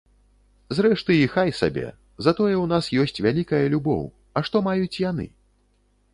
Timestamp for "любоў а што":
3.75-4.65